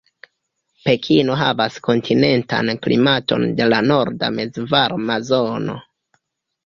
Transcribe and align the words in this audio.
Pekino 0.85 1.35
havas 1.41 1.75
kontinentan 1.89 2.73
klimaton 2.87 3.45
de 3.61 3.69
la 3.75 3.83
norda 3.93 4.33
mezvarma 4.39 5.23
zono. 5.31 5.81